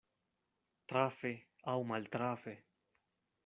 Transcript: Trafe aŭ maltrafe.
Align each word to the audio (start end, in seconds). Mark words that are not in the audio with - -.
Trafe 0.93 1.31
aŭ 1.73 1.77
maltrafe. 1.93 2.59